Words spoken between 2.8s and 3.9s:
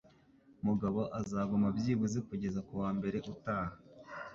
mbere utaha.